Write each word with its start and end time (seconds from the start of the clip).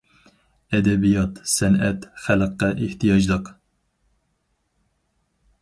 ئەدەبىيات- 0.77 1.41
سەنئەت 1.51 2.07
خەلققە 2.23 2.71
ئېھتىياجلىق. 2.79 3.55